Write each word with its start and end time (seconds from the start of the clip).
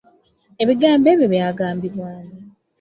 Ebigambo 0.63 1.07
ebyo 1.13 1.25
byagambibwa 1.33 2.07
ani? 2.17 2.37